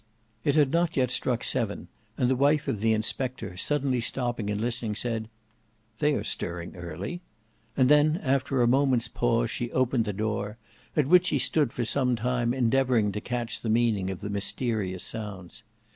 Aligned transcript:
It 0.43 0.55
had 0.55 0.71
not 0.71 0.97
yet 0.97 1.11
struck 1.11 1.43
seven, 1.43 1.87
and 2.17 2.27
the 2.27 2.35
wife 2.35 2.67
of 2.67 2.79
the 2.79 2.91
inspector 2.91 3.55
suddenly 3.55 3.99
stopping 3.99 4.49
and 4.49 4.59
listening, 4.59 4.95
said, 4.95 5.29
"They 5.99 6.15
are 6.15 6.23
stirring 6.23 6.75
early:" 6.75 7.21
and 7.77 7.87
then, 7.87 8.17
after 8.23 8.63
a 8.63 8.67
moment's 8.67 9.07
pause, 9.07 9.51
she 9.51 9.71
opened 9.71 10.05
the 10.05 10.11
door, 10.13 10.57
at 10.95 11.05
which 11.05 11.27
she 11.27 11.37
stood 11.37 11.71
for 11.71 11.85
some 11.85 12.15
time 12.15 12.51
endeavouring 12.51 13.11
to 13.11 13.21
catch 13.21 13.61
the 13.61 13.69
meaning 13.69 14.09
of 14.09 14.21
the 14.21 14.29
mysterious 14.31 15.03
sounds. 15.03 15.61